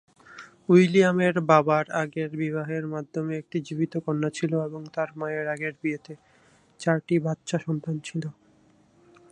উইলিয়ামের 0.69 1.35
বাবার 1.49 1.85
আগের 2.01 2.31
বিবাহের 2.37 2.85
মাধ্যমে 2.87 3.33
একটি 3.37 3.57
জীবিত 3.67 3.93
কন্যা 4.05 4.29
ছিল 4.29 4.51
এবং 4.67 4.81
তার 4.95 5.09
মায়ের 5.15 5.47
আগের 5.47 5.73
বিয়েতে 5.81 6.13
চারটি 6.79 7.15
বাচ্চা 7.25 7.57
সন্তান 7.65 7.95
ছিল। 7.99 8.23